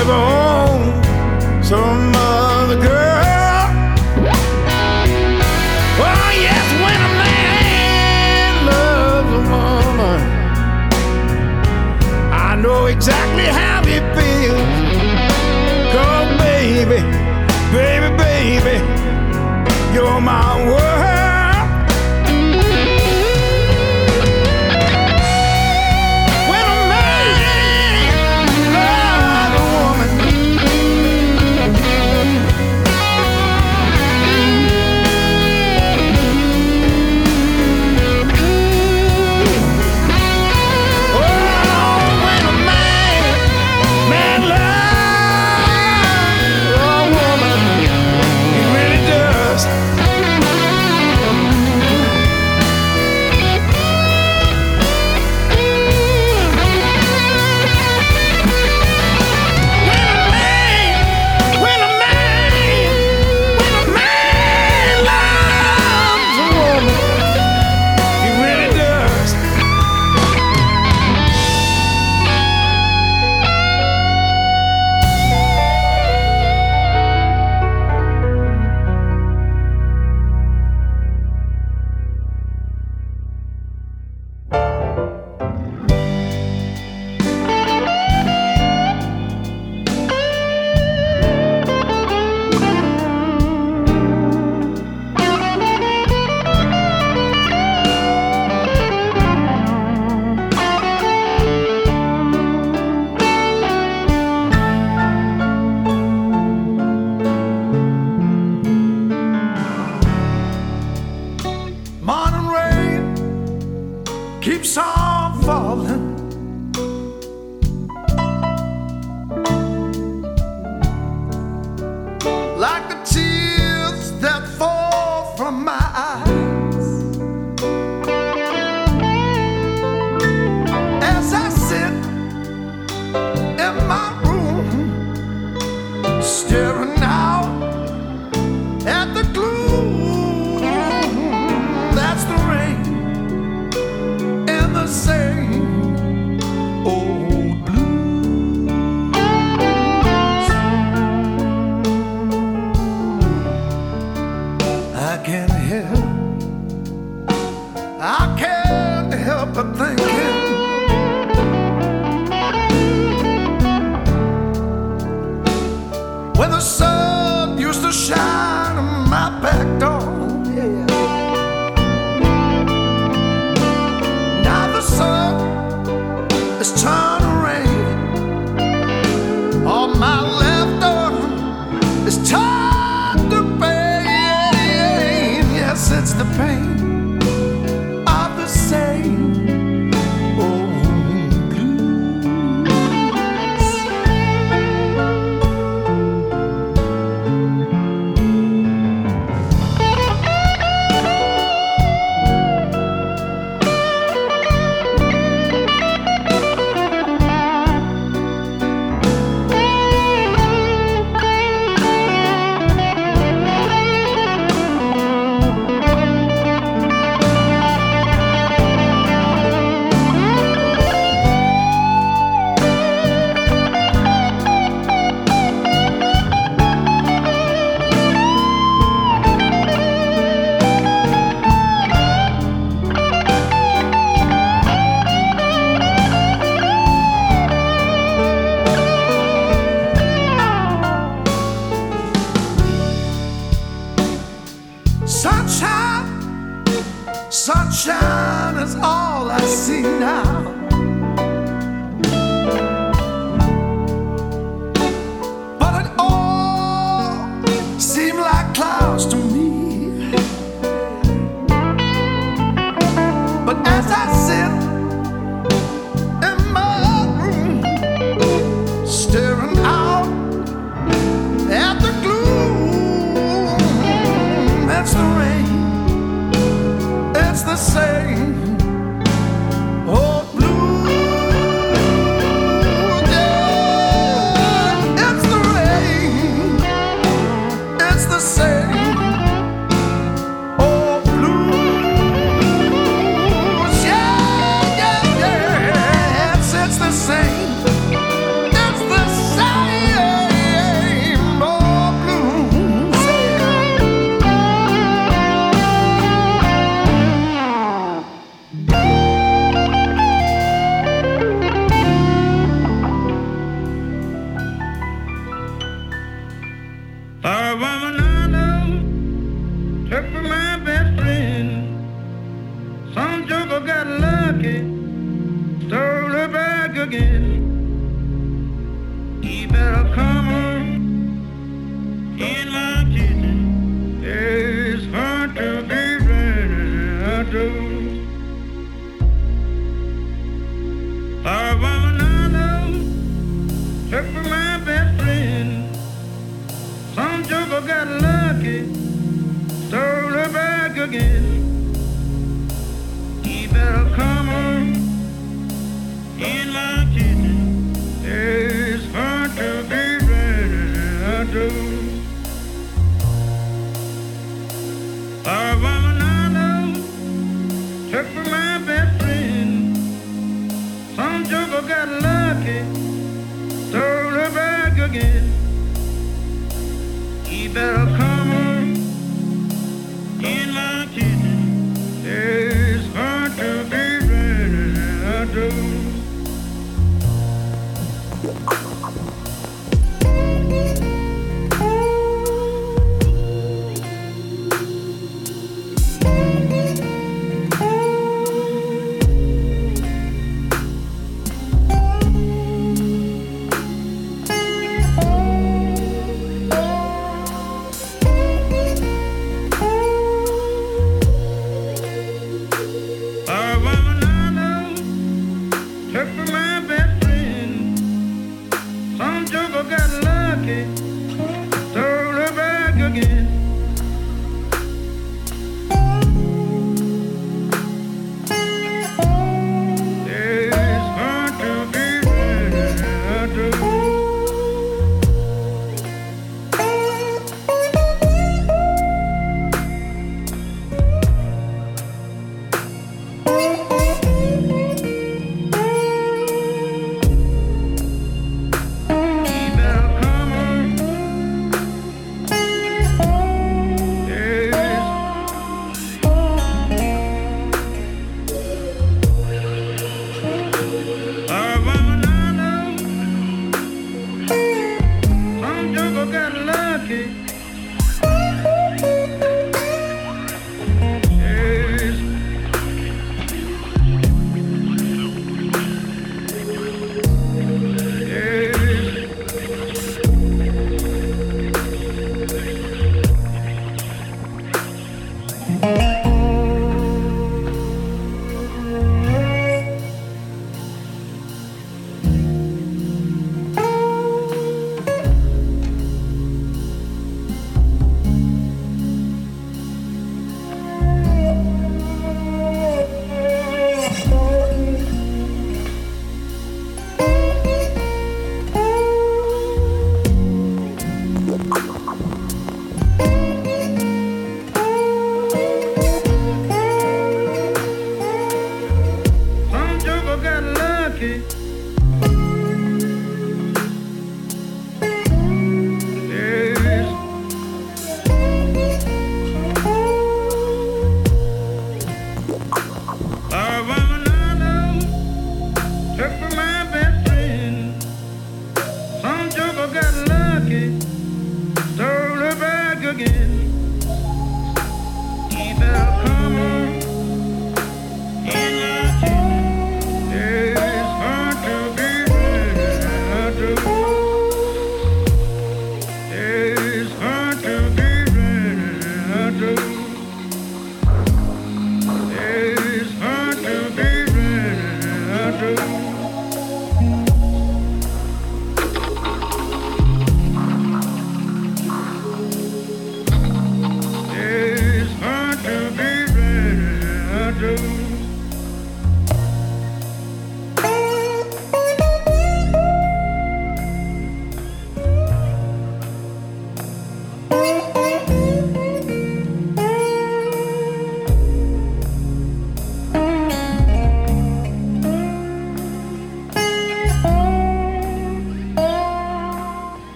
ever 0.00 0.12
own 0.12 0.82
some 1.62 2.12
other 2.16 2.76
girl. 2.76 3.64
Oh, 6.06 6.30
yes, 6.46 6.66
when 6.82 7.00
a 7.08 7.12
man 7.22 8.66
loves 8.70 9.30
a 9.40 9.42
woman, 9.54 10.20
I 12.32 12.56
know 12.56 12.86
exactly 12.86 13.46
how 13.60 13.82
it 13.86 14.04
feels. 14.16 14.72
Oh 15.96 16.24
baby, 16.38 17.00
baby, 17.72 18.08
baby, 18.16 18.76
you're 19.94 20.20
my 20.20 20.66
world. 20.66 20.83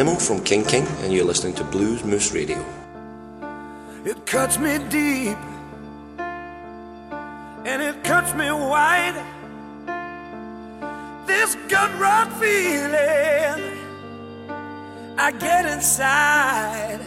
Nimmo 0.00 0.14
from 0.14 0.42
King 0.42 0.64
King, 0.64 0.86
and 1.02 1.12
you're 1.12 1.26
listening 1.26 1.52
to 1.56 1.64
Blues 1.64 2.02
Moose 2.02 2.32
Radio. 2.32 2.64
It 4.02 4.24
cuts 4.24 4.58
me 4.58 4.78
deep, 4.88 5.36
and 7.66 7.82
it 7.82 8.02
cuts 8.02 8.32
me 8.32 8.50
wide. 8.50 9.22
This 11.26 11.54
gut 11.68 11.90
rot 12.00 12.32
feeling 12.40 13.76
I 15.18 15.32
get 15.38 15.66
inside. 15.66 17.00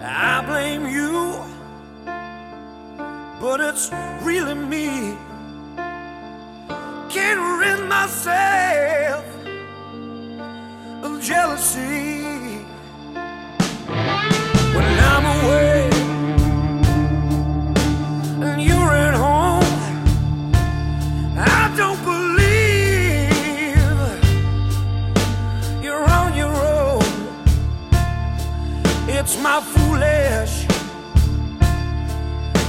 I 0.00 0.42
blame 0.46 0.86
you, 0.86 1.44
but 3.38 3.60
it's 3.60 3.90
really 4.22 4.54
me. 4.54 5.14
Can't 7.10 7.60
rid 7.60 7.86
myself 7.86 9.31
jealousy 11.22 12.58
when 14.74 14.98
I'm 15.10 15.24
away 15.38 15.88
and 18.42 18.60
you're 18.60 18.94
at 19.06 19.14
home. 19.14 19.62
I 21.38 21.72
don't 21.76 22.02
believe 22.02 23.38
you're 25.80 26.10
on 26.10 26.34
your 26.34 26.54
own. 26.54 27.04
It's 29.08 29.36
my 29.40 29.60
foolish 29.60 30.66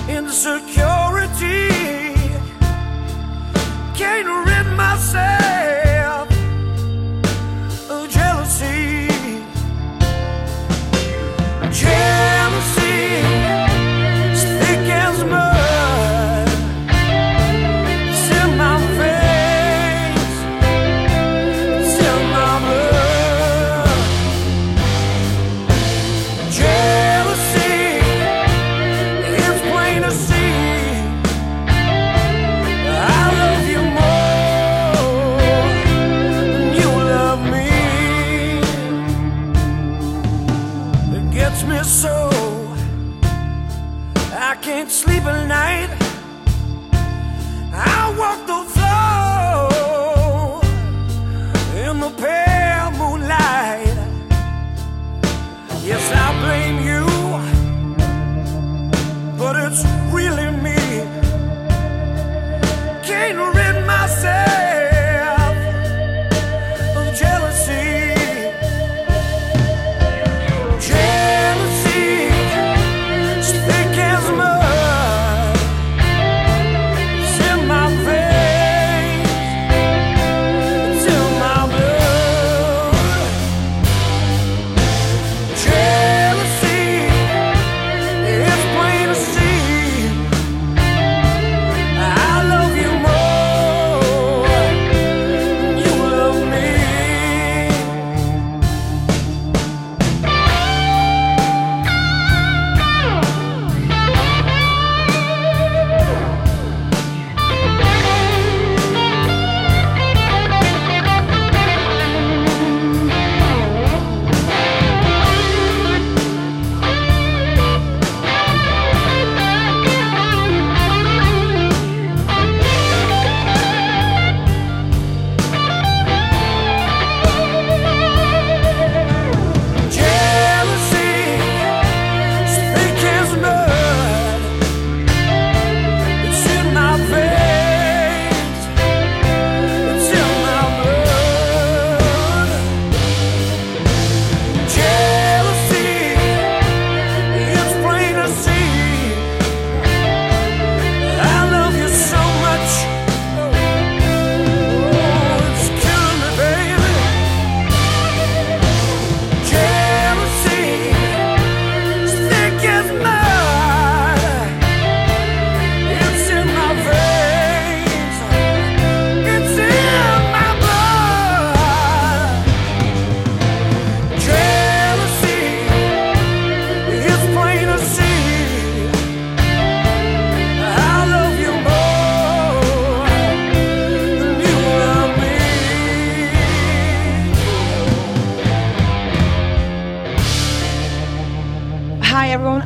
insecurity. 0.07 1.69
Can't 3.95 4.27
rid 4.47 4.67
myself. 4.77 5.42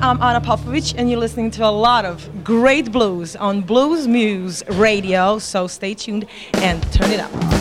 I'm 0.08 0.22
Ana 0.22 0.40
Popovic, 0.40 0.96
and 0.98 1.10
you're 1.12 1.20
listening 1.20 1.52
to 1.52 1.66
a 1.66 1.70
lot 1.70 2.06
of 2.06 2.42
great 2.42 2.94
blues 2.94 3.36
on 3.36 3.60
Blues 3.60 4.08
Moose 4.08 4.64
Radio. 4.70 5.38
So 5.38 5.68
stay 5.68 5.96
tuned 5.96 6.28
and 6.54 6.82
turn 6.94 7.12
it 7.12 7.20
up. 7.20 7.57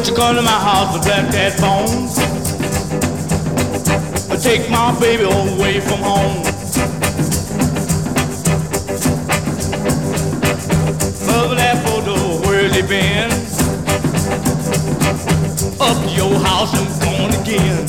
Don't 0.00 0.08
you 0.08 0.16
come 0.16 0.34
to 0.36 0.40
my 0.40 0.48
house 0.48 0.94
with 0.94 1.02
black 1.02 1.30
cat 1.30 1.60
bones. 1.60 2.14
Take 4.42 4.70
my 4.70 4.98
baby 4.98 5.24
away 5.24 5.80
from 5.80 5.98
home. 5.98 6.42
Mother, 11.26 11.54
that 11.54 11.84
photo, 11.84 12.14
where's 12.48 12.74
he 12.74 12.80
been? 12.80 13.30
Up 15.78 16.02
to 16.02 16.10
your 16.16 16.38
house 16.40 16.72
and 16.72 16.88
gone 17.02 17.34
again. 17.42 17.84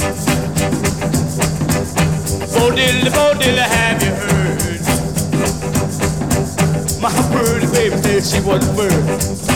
Oh, 2.43 2.71
Bo 2.71 2.75
Diddley, 2.75 3.09
Bo 3.13 3.29
oh, 3.29 3.35
Diddley, 3.39 3.63
have 3.63 4.03
you 4.03 4.11
heard? 4.19 4.81
My 7.01 7.09
pretty 7.31 7.67
baby 7.71 7.95
said 8.01 8.23
she 8.25 8.41
was 8.45 8.67
a 8.67 8.73
bird. 8.73 9.50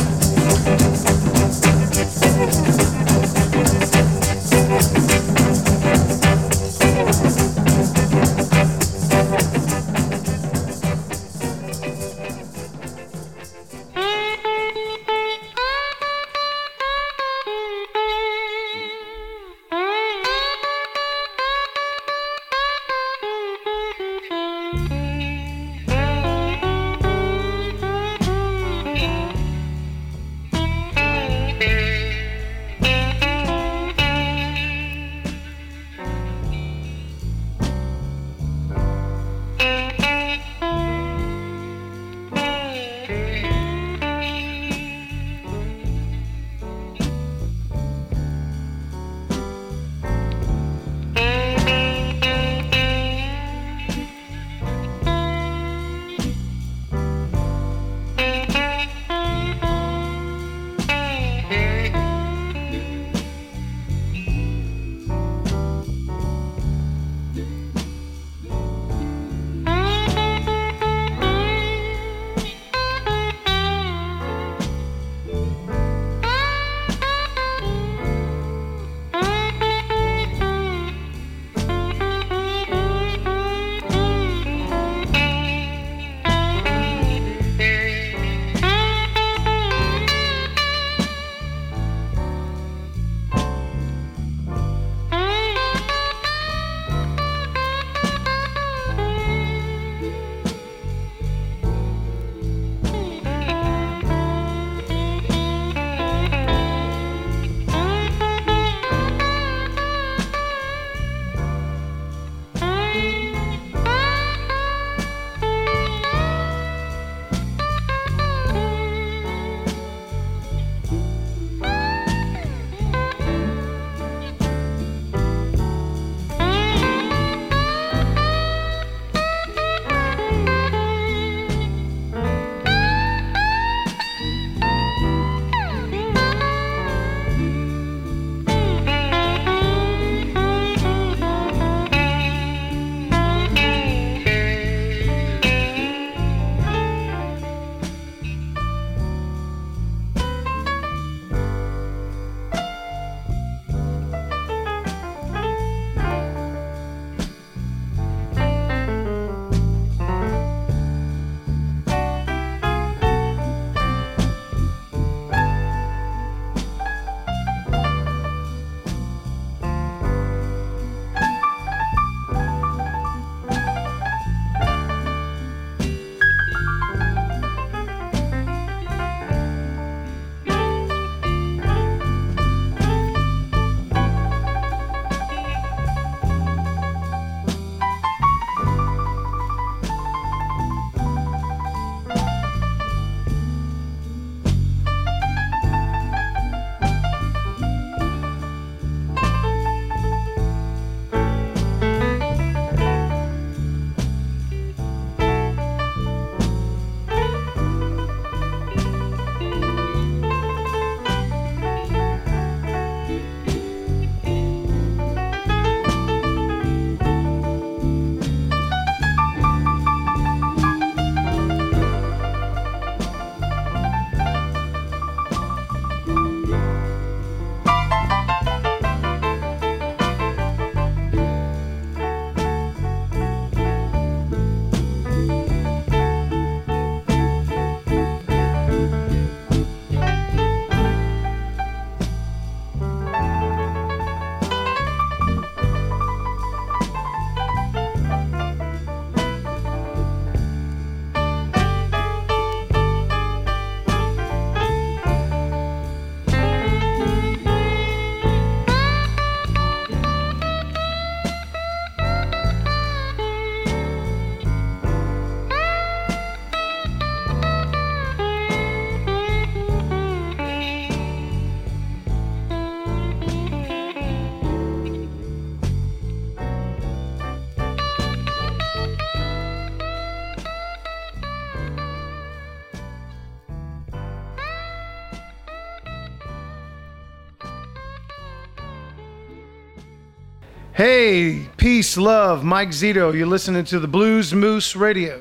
Peace, 291.65 291.97
love. 291.97 292.43
Mike 292.43 292.69
Zito, 292.69 293.11
you're 293.11 293.25
listening 293.25 293.65
to 293.65 293.79
the 293.79 293.87
Blues 293.87 294.35
Moose 294.35 294.75
Radio. 294.75 295.19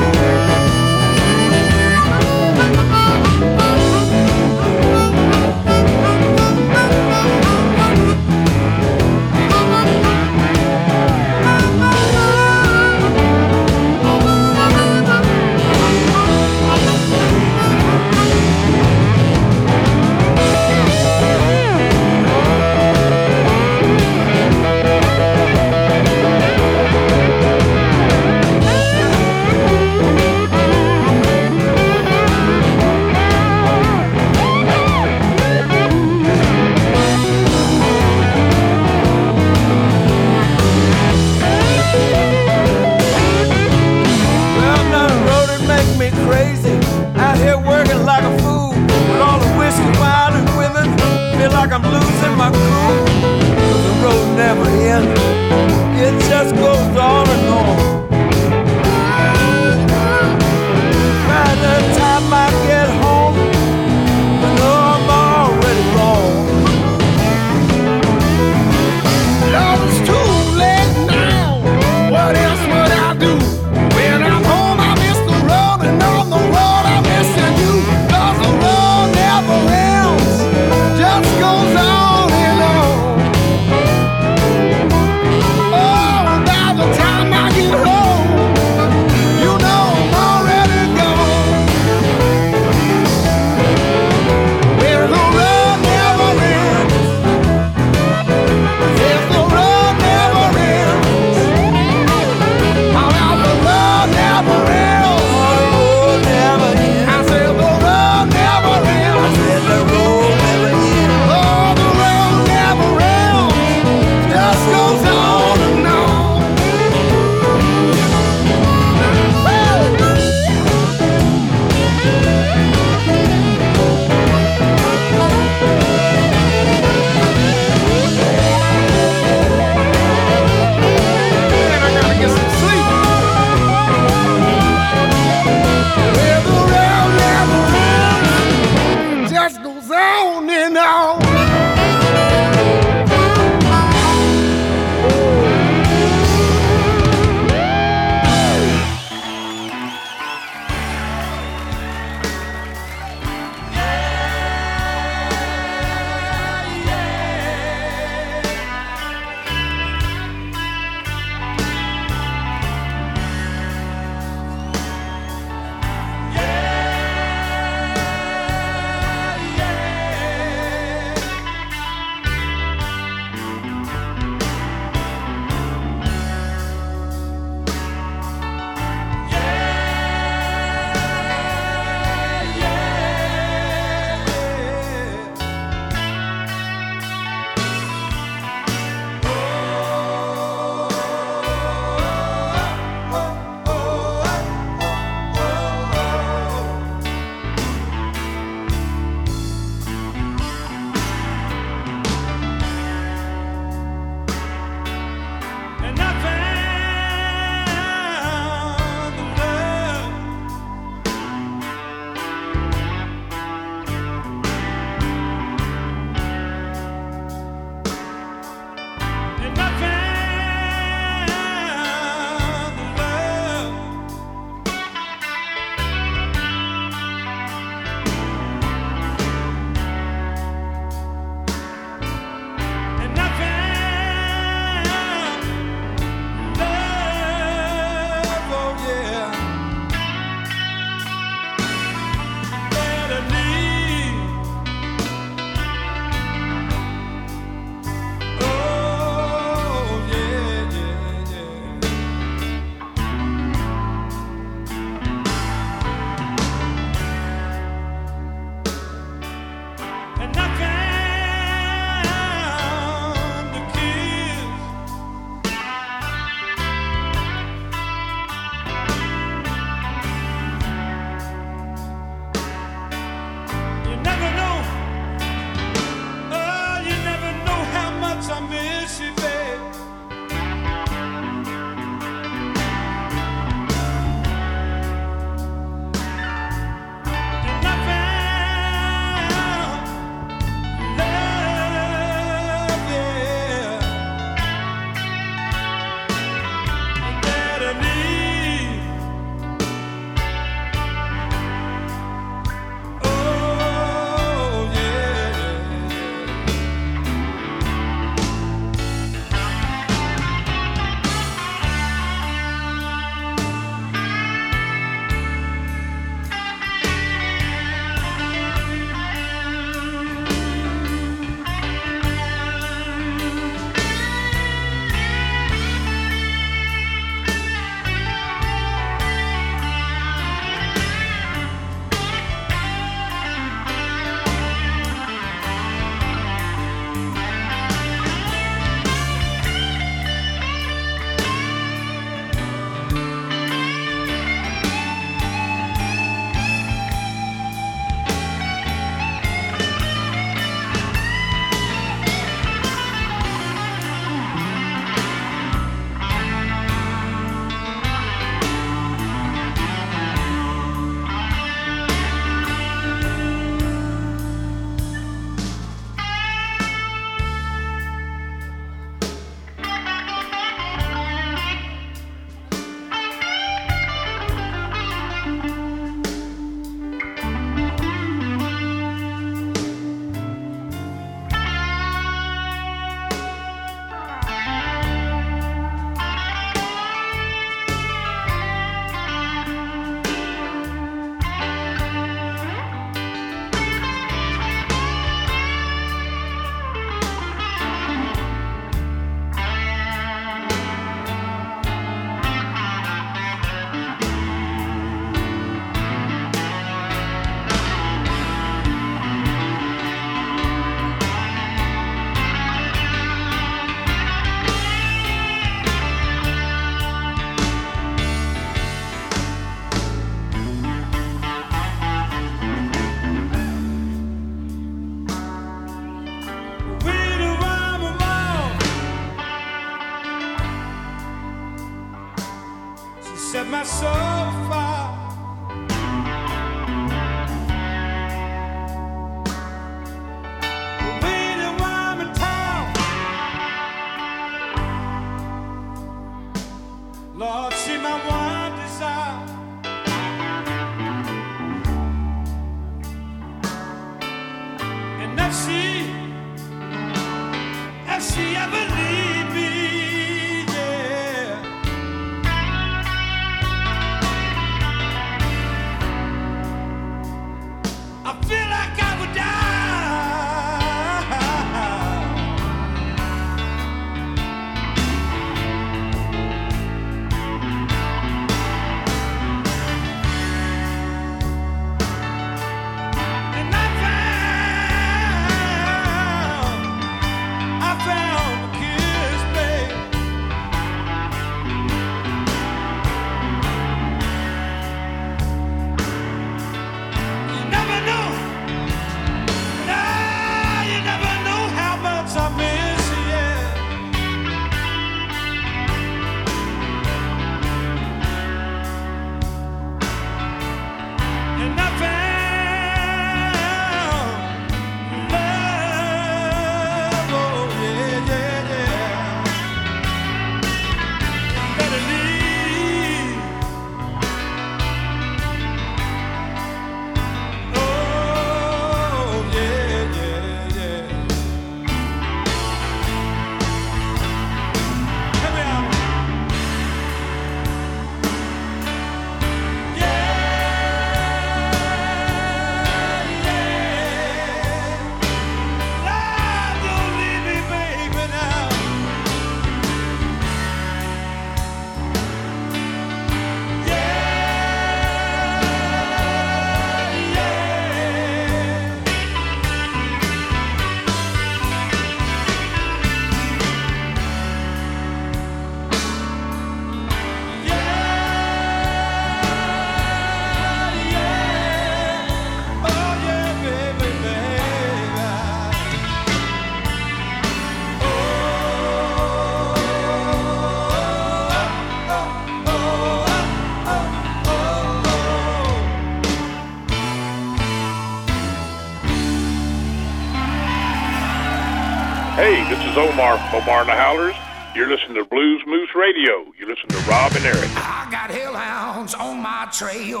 Omar 593.42 593.62
and 593.62 593.70
the 593.70 593.74
Howlers. 593.74 594.14
You're 594.54 594.68
listening 594.68 594.94
to 594.94 595.04
Blues 595.04 595.42
Moose 595.48 595.74
Radio. 595.74 596.32
You 596.38 596.46
listen 596.46 596.68
to 596.68 596.76
Rob 596.88 597.10
and 597.16 597.24
Eric. 597.24 597.50
I 597.56 597.88
got 597.90 598.08
hellhounds 598.08 598.94
on 598.94 599.20
my 599.20 599.48
trail. 599.50 600.00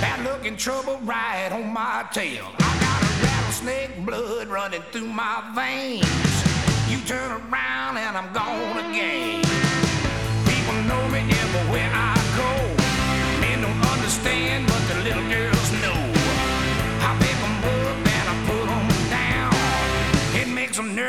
Bad 0.00 0.24
looking 0.24 0.56
trouble 0.56 0.98
right 1.04 1.50
on 1.52 1.72
my 1.72 2.04
tail. 2.12 2.50
I 2.58 2.78
got 2.80 3.02
a 3.02 3.24
rattlesnake 3.24 4.04
blood 4.04 4.48
running 4.48 4.82
through 4.90 5.06
my 5.06 5.52
veins. 5.54 6.02
You 6.90 6.98
turn 7.06 7.30
around 7.30 7.96
and 7.96 8.16
I'm 8.16 8.32
gone 8.32 8.90
again. 8.90 9.47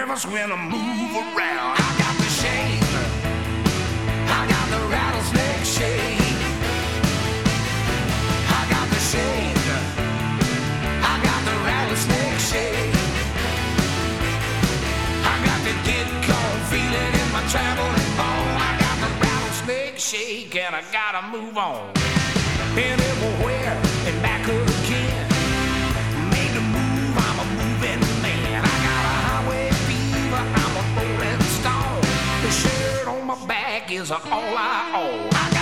nervous 0.10 0.26
when 0.26 0.52
I 0.52 0.56
move 0.56 1.16
around. 1.16 1.78
I 1.78 1.90
got 2.02 2.16
the 2.18 2.30
shame. 2.42 2.84
I 4.28 4.42
got 4.54 4.68
the 4.74 4.82
rattlesnake 4.90 5.66
shame. 5.66 6.38
I 8.48 8.62
got 8.74 8.88
the 8.90 9.02
shame. 9.12 9.58
I 11.04 11.16
got 11.28 11.42
the 11.46 11.56
rattlesnake 11.68 12.40
shame. 12.52 12.94
I 15.32 15.36
got 15.46 15.60
the 15.68 15.74
get 15.86 16.08
gone 16.28 16.60
feeling 16.72 17.14
in 17.22 17.30
my 17.32 17.44
traveling 17.54 18.12
bone. 18.18 18.48
Oh, 18.48 18.66
I 18.66 18.72
got 18.84 18.98
the 19.04 19.12
rattlesnake 19.22 20.00
shake 20.00 20.56
and 20.56 20.76
I 20.76 20.84
gotta 20.92 21.28
move 21.28 21.58
on. 21.58 21.94
anywhere. 22.76 23.89
is 34.00 34.12
all 34.12 34.22
I 34.24 35.50
own. 35.54 35.59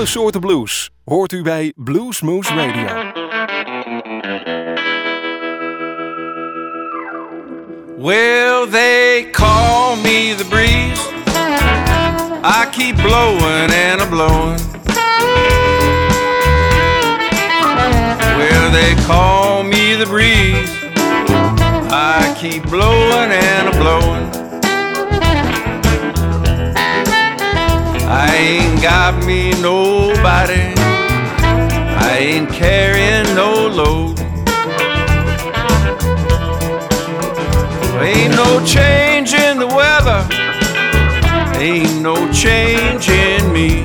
alle 0.00 0.08
soorten 0.08 0.40
blues 0.40 0.90
hoort 1.04 1.32
u 1.32 1.42
bij 1.42 1.72
Blues 1.76 2.20
Moose 2.20 2.54
Radio. 2.54 3.12
Well, 7.98 8.66
they 8.70 9.28
call 9.30 9.96
me 9.96 10.34
the 10.36 10.44
breeze. 10.48 11.00
I 12.42 12.66
keep 12.70 12.96
blowing 12.96 13.70
and 13.72 14.00
I'm 14.00 14.08
blowing. 14.08 14.60
Well, 18.36 18.70
they 18.70 18.94
call 19.06 19.64
me 19.64 19.96
the 19.96 20.06
breeze. 20.08 20.70
I 21.90 22.34
keep 22.40 22.62
blowing 22.70 23.32
and 23.32 23.68
I'm 23.68 23.78
blowing. 23.78 24.49
got 28.80 29.26
me 29.26 29.50
nobody. 29.60 30.72
I 32.02 32.16
ain't 32.18 32.48
carrying 32.48 33.34
no 33.34 33.66
load. 33.66 34.18
Ain't 38.00 38.34
no 38.34 38.64
change 38.64 39.34
in 39.34 39.58
the 39.58 39.66
weather. 39.66 40.26
Ain't 41.60 42.00
no 42.00 42.32
change 42.32 43.10
in 43.10 43.52
me. 43.52 43.84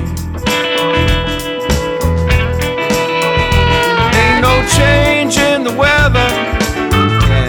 Ain't 4.16 4.40
no 4.40 4.54
change 4.78 5.36
in 5.36 5.62
the 5.62 5.74
weather. 5.76 6.28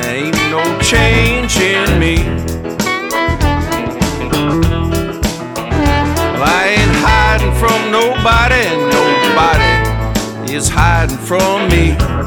Ain't 0.10 0.36
no 0.52 0.80
change. 0.82 1.27
is 10.58 10.70
hiding 10.70 11.18
from 11.18 11.70
me. 11.70 12.27